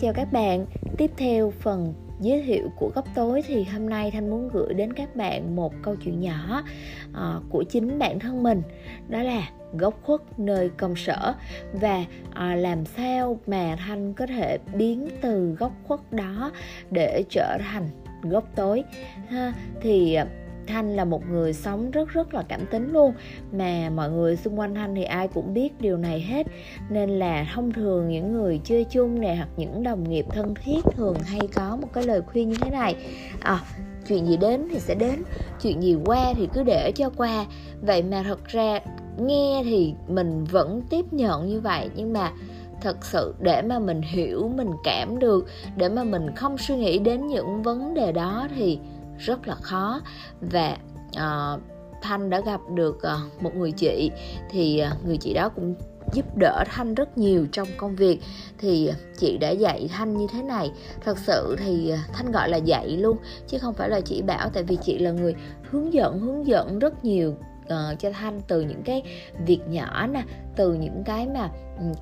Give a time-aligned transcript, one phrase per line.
[0.00, 0.66] chào các bạn.
[0.96, 4.92] Tiếp theo phần giới thiệu của góc tối thì hôm nay thanh muốn gửi đến
[4.92, 6.62] các bạn một câu chuyện nhỏ
[7.10, 8.62] uh, của chính bản thân mình.
[9.08, 11.34] Đó là góc khuất nơi công sở
[11.72, 16.52] và uh, làm sao mà thanh có thể biến từ góc khuất đó
[16.90, 17.88] để trở thành
[18.22, 18.84] góc tối.
[19.28, 20.28] Ha thì uh,
[20.68, 23.12] Thanh là một người sống rất rất là cảm tính luôn.
[23.52, 26.46] Mà mọi người xung quanh Thanh thì ai cũng biết điều này hết.
[26.90, 30.84] Nên là thông thường những người chơi chung này hoặc những đồng nghiệp thân thiết
[30.96, 32.96] thường hay có một cái lời khuyên như thế này.
[33.40, 33.60] À,
[34.08, 35.22] chuyện gì đến thì sẽ đến
[35.62, 37.46] chuyện gì qua thì cứ để cho qua.
[37.80, 38.80] Vậy mà thật ra
[39.18, 42.32] nghe thì mình vẫn tiếp nhận như vậy nhưng mà
[42.80, 46.98] thật sự để mà mình hiểu mình cảm được để mà mình không suy nghĩ
[46.98, 48.78] đến những vấn đề đó thì
[49.18, 50.00] rất là khó.
[50.40, 50.76] Và
[51.08, 51.60] uh,
[52.02, 54.10] thanh đã gặp được uh, một người chị
[54.50, 55.74] thì uh, người chị đó cũng
[56.12, 58.20] giúp đỡ thanh rất nhiều trong công việc.
[58.58, 60.70] Thì chị đã dạy thanh như thế này.
[61.04, 64.62] Thật sự thì thanh gọi là dạy luôn chứ không phải là chỉ bảo tại
[64.62, 65.34] vì chị là người
[65.70, 67.34] hướng dẫn hướng dẫn rất nhiều
[67.64, 69.02] uh, cho thanh từ những cái
[69.46, 70.22] việc nhỏ nè
[70.56, 71.50] từ những cái mà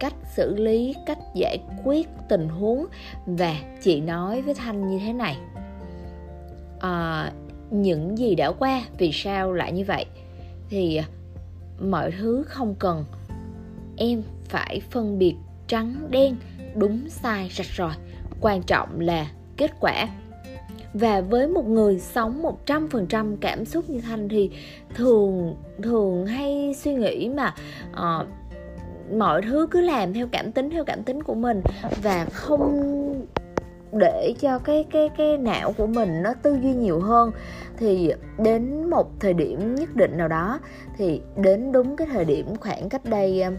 [0.00, 2.86] cách xử lý cách giải quyết tình huống.
[3.26, 5.36] Và chị nói với thanh như thế này
[6.80, 7.32] à,
[7.70, 10.06] những gì đã qua vì sao lại như vậy?
[10.70, 11.04] Thì ờ,
[11.80, 13.04] mọi thứ không cần.
[13.96, 15.34] Em phải phân biệt
[15.66, 16.36] trắng đen
[16.74, 17.94] đúng sai rạch ròi
[18.40, 20.08] quan trọng là kết quả.
[20.94, 24.50] Và với một người sống 100% cảm xúc như Thanh thì
[24.94, 27.54] thường thường hay suy nghĩ mà
[27.92, 28.26] uh,
[29.12, 31.60] mọi thứ cứ làm theo cảm tính theo cảm tính của mình
[32.02, 32.95] và không
[33.92, 37.30] để cho cái cái cái não của mình nó tư duy nhiều hơn.
[37.76, 40.60] Thì đến một thời điểm nhất định nào đó,
[40.96, 43.54] thì đến đúng cái thời điểm khoảng cách đây um,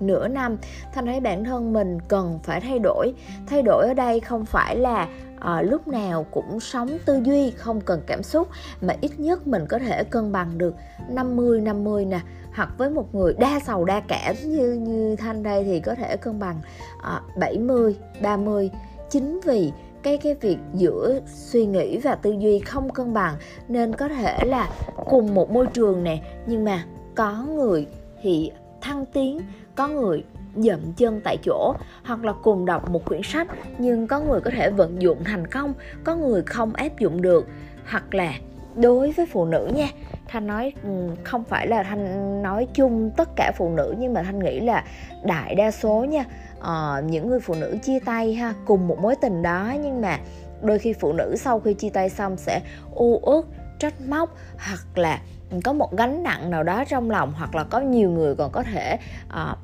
[0.00, 0.56] nửa năm,
[0.94, 3.14] thanh thấy bản thân mình cần phải thay đổi.
[3.46, 5.08] Thay đổi ở đây không phải là
[5.40, 8.48] à, lúc nào cũng sống tư duy không cần cảm xúc
[8.80, 10.74] mà ít nhất mình có thể cân bằng được
[11.08, 12.20] 50 50 nè.
[12.54, 16.16] Hoặc với một người đa sầu đa cảm như như thanh đây thì có thể
[16.16, 16.60] cân bằng
[17.02, 18.70] à, 70 30
[19.10, 19.72] chính vì
[20.02, 23.34] cái cái việc giữa suy nghĩ và tư duy không cân bằng
[23.68, 24.70] nên có thể là
[25.06, 26.22] cùng một môi trường nè.
[26.46, 26.84] Nhưng mà
[27.14, 27.86] có người
[28.22, 29.40] thì thăng tiến
[29.74, 30.24] có người
[30.56, 33.48] dậm chân tại chỗ hoặc là cùng đọc một quyển sách.
[33.78, 37.46] Nhưng có người có thể vận dụng thành công có người không áp dụng được.
[37.90, 38.32] Hoặc là
[38.76, 39.88] đối với phụ nữ nha
[40.28, 44.22] thanh nói ừ, không phải là thanh nói chung tất cả phụ nữ nhưng mà
[44.22, 44.84] thanh nghĩ là
[45.24, 46.24] đại đa số nha
[46.58, 49.72] uh, những người phụ nữ chia tay ha cùng một mối tình đó.
[49.82, 50.18] Nhưng mà
[50.62, 52.60] đôi khi phụ nữ sau khi chia tay xong sẽ
[52.94, 53.44] u uất
[53.78, 55.20] trách móc hoặc là
[55.64, 58.62] có một gánh nặng nào đó trong lòng hoặc là có nhiều người còn có
[58.62, 59.58] thể uh,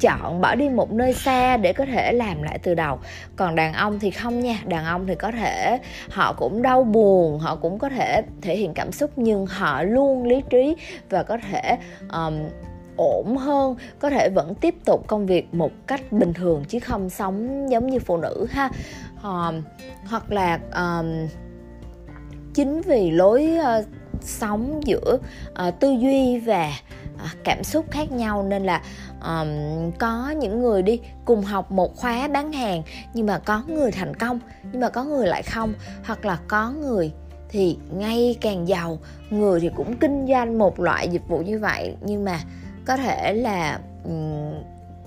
[0.00, 2.98] chọn bỏ đi một nơi xa để có thể làm lại từ đầu.
[3.36, 5.78] Còn đàn ông thì không nha đàn ông thì có thể
[6.10, 10.24] họ cũng đau buồn họ cũng có thể thể hiện cảm xúc nhưng họ luôn
[10.24, 10.76] lý trí
[11.10, 11.78] và có thể
[12.12, 12.34] um,
[12.96, 17.10] ổn hơn có thể vẫn tiếp tục công việc một cách bình thường chứ không
[17.10, 18.70] sống giống như phụ nữ ha.
[19.22, 19.62] Um,
[20.06, 21.28] hoặc là um,
[22.54, 23.86] chính vì lối uh,
[24.20, 25.18] sống giữa
[25.68, 26.72] uh, tư duy và
[27.14, 28.82] uh, cảm xúc khác nhau nên là
[29.22, 32.82] um, có những người đi cùng học một khóa bán hàng
[33.14, 34.40] nhưng mà có người thành công
[34.72, 35.74] nhưng mà có người lại không.
[36.04, 37.12] Hoặc là có người
[37.48, 38.98] thì ngay càng giàu
[39.30, 41.94] người thì cũng kinh doanh một loại dịch vụ như vậy.
[42.00, 42.40] Nhưng mà
[42.86, 44.52] có thể là um,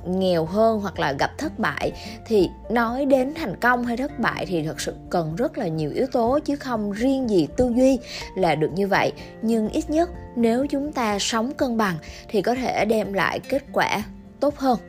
[0.05, 1.91] nghèo hơn hoặc là gặp thất bại
[2.25, 5.91] thì nói đến thành công hay thất bại thì thật sự cần rất là nhiều
[5.91, 7.99] yếu tố chứ không riêng gì tư duy
[8.35, 9.11] là được như vậy.
[9.41, 11.95] Nhưng ít nhất nếu chúng ta sống cân bằng
[12.27, 14.03] thì có thể đem lại kết quả
[14.39, 14.79] tốt hơn.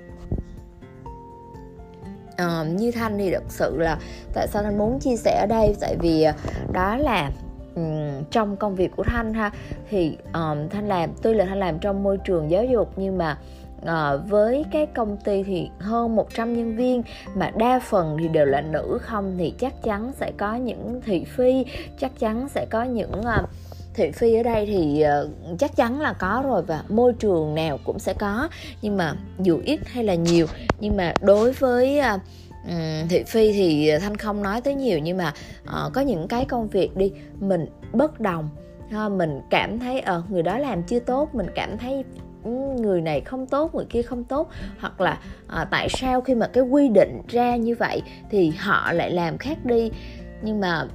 [2.37, 3.99] À, như thanh thì thật sự là
[4.35, 5.77] tại sao thanh muốn chia sẻ ở đây?
[5.81, 6.33] Tại vì ờ,
[6.73, 7.31] đó là
[7.75, 9.51] um, trong công việc của thanh ha
[9.91, 13.39] thì um, thanh làm tuy là thanh làm trong môi trường giáo dục nhưng mà
[13.87, 17.03] à, với cái công ty thì hơn 100 nhân viên
[17.35, 21.25] mà đa phần thì đều là nữ không thì chắc chắn sẽ có những thị
[21.25, 21.65] phi
[21.99, 23.43] chắc chắn sẽ có những à,
[23.95, 27.79] thị phi ở đây thì uh, chắc chắn là có rồi và môi trường nào
[27.85, 28.49] cũng sẽ có
[28.83, 30.47] nhưng mà dù ít hay là nhiều.
[30.81, 32.21] Nhưng mà đối với uh,
[32.69, 35.33] Um, thị phi thì thanh không nói tới nhiều nhưng mà
[35.65, 38.49] uh, có những cái công việc đi mình bất đồng.
[38.91, 42.05] Ha, mình cảm thấy ở uh, người đó làm chưa tốt mình cảm thấy
[42.81, 46.47] người này không tốt người kia không tốt hoặc là à, tại sao khi mà
[46.47, 49.91] cái quy định ra như vậy thì họ lại làm khác đi
[50.43, 50.87] nhưng mà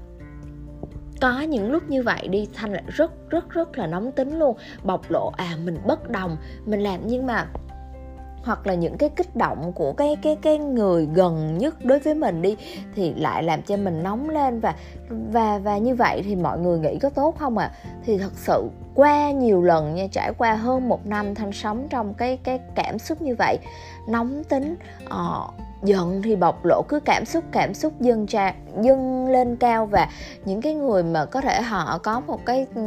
[1.21, 4.57] có những lúc như vậy đi thanh lại rất rất rất là nóng tính luôn
[4.83, 7.47] bộc lộ à mình bất đồng mình làm nhưng mà
[8.43, 12.15] hoặc là những cái kích động của cái cái cái người gần nhất đối với
[12.15, 12.55] mình đi
[12.95, 14.75] thì lại làm cho mình nóng lên và
[15.09, 17.77] và và như vậy thì mọi người nghĩ có tốt không ạ à?
[18.05, 22.13] thì thật sự qua nhiều lần nha trải qua hơn một năm thanh sống trong
[22.13, 23.57] cái cái cảm xúc như vậy
[24.07, 25.53] nóng tính uh,
[25.83, 30.09] giận thì bộc lộ cứ cảm xúc cảm xúc dâng trà dâng lên cao và
[30.45, 32.81] những cái người mà có thể họ có một cái ừ,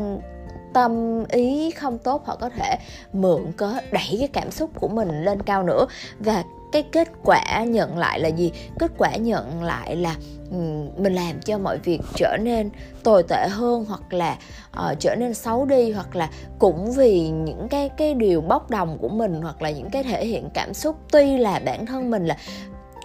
[0.72, 2.76] tâm ý không tốt họ có thể
[3.12, 5.86] mượn cớ đẩy cái cảm xúc của mình lên cao nữa.
[6.18, 8.52] Và cái kết quả nhận lại là gì?
[8.78, 10.16] Kết quả nhận lại là
[10.50, 10.56] ừ,
[10.96, 12.70] mình làm cho mọi việc trở nên
[13.02, 14.38] tồi tệ hơn hoặc là
[14.90, 18.98] uh, trở nên xấu đi hoặc là cũng vì những cái cái điều bốc đồng
[18.98, 20.96] của mình hoặc là những cái thể hiện cảm xúc.
[21.12, 22.36] Tuy là bản thân mình là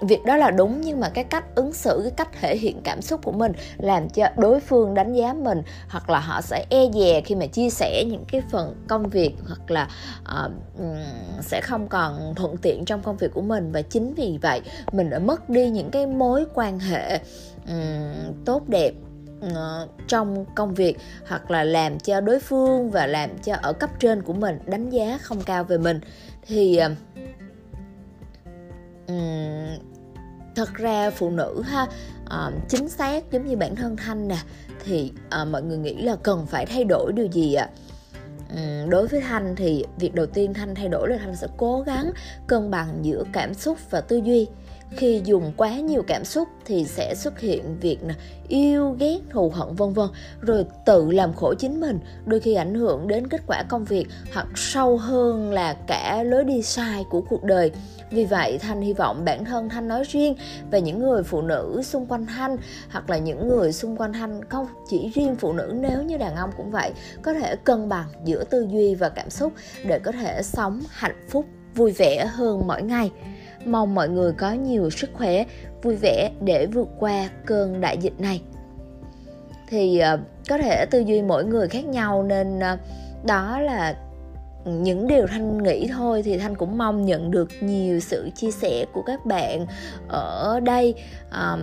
[0.02, 3.02] việc đó là đúng nhưng mà cái cách ứng xử cái cách thể hiện cảm
[3.02, 6.80] xúc của mình làm cho đối phương đánh giá mình hoặc là họ sẽ e
[6.94, 9.90] dè khi mà chia sẻ những cái phần công việc hoặc là
[10.46, 10.52] uh,
[11.42, 13.72] sẽ không còn thuận tiện trong công việc của mình.
[13.72, 14.62] Và chính vì vậy
[14.92, 17.20] mình đã mất đi những cái mối quan hệ
[17.68, 18.94] um, tốt đẹp
[19.42, 23.90] ờ, trong công việc hoặc là làm cho đối phương và làm cho ở cấp
[24.00, 26.00] trên của mình đánh giá không cao về mình.
[26.48, 26.96] Thì um,
[30.56, 31.88] thật ra phụ nữ ha
[32.24, 34.38] uh, chính xác giống như bản thân thanh nè
[34.84, 35.12] thì
[35.42, 37.86] uh, mọi người nghĩ là cần phải thay đổi điều gì ạ à?
[38.90, 42.12] đối với thanh thì việc đầu tiên thanh thay đổi là thanh sẽ cố gắng
[42.48, 44.48] cân bằng giữa cảm xúc và tư duy
[44.92, 48.00] khi dùng quá nhiều cảm xúc thì sẽ xuất hiện việc
[48.48, 50.10] yêu, ghét thù hận, vân vân.
[50.42, 54.08] Rồi tự làm khổ chính mình, đôi khi ảnh hưởng đến kết quả công việc
[54.34, 57.72] hoặc sâu hơn là cả lối đi sai của cuộc đời.
[58.12, 60.36] Vì vậy, thanh hy vọng bản thân thanh nói riêng
[60.72, 62.58] và những người phụ nữ xung quanh thanh
[62.90, 66.36] hoặc là những người xung quanh thanh, không chỉ riêng phụ nữ, nếu như đàn
[66.36, 66.92] ông cũng vậy,
[67.22, 69.54] có thể cân bằng giữa tư duy và cảm xúc
[69.86, 71.46] để có thể sống hạnh phúc,
[71.76, 73.12] vui vẻ hơn mỗi ngày
[73.68, 75.46] mong mọi người có nhiều sức khỏe
[75.84, 78.42] vui vẻ để vượt qua cơn đại dịch này.
[79.70, 80.20] Thì ờ,
[80.50, 82.78] có thể tư duy mỗi người khác nhau nên ờ,
[83.24, 83.96] đó là
[84.66, 86.24] những điều thanh nghĩ thôi.
[86.24, 89.66] Thì thanh cũng mong nhận được nhiều sự chia sẻ của các bạn
[90.10, 90.94] ở đây
[91.32, 91.60] um,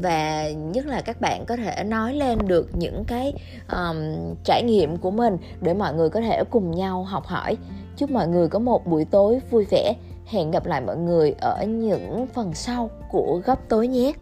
[0.00, 3.32] và nhất là các bạn có thể nói lên được những cái
[3.72, 3.96] um,
[4.44, 7.56] trải nghiệm của mình để mọi người có thể cùng nhau học hỏi.
[7.96, 9.94] Chúc mọi người có một buổi tối vui vẻ
[10.32, 14.12] hẹn gặp lại mọi người ở những phần sau của góc tối nhé.